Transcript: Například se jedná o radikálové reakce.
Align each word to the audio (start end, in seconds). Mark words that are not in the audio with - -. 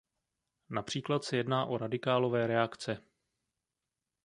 Například 0.69 1.23
se 1.23 1.37
jedná 1.37 1.65
o 1.65 1.77
radikálové 1.77 2.47
reakce. 2.47 3.03